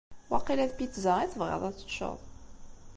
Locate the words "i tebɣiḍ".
1.19-1.61